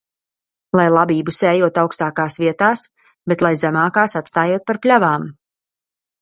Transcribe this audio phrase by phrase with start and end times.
[0.77, 2.83] Lai labību sējot augstākās vietās,
[3.33, 5.29] bet lai zemākās atstājot par pļavām.